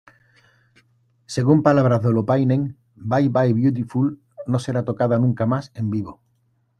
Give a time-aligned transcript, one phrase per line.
[1.27, 6.23] Según palabras de Holopainen, "Bye Bye Beautiful" no será tocada nunca más en vivo.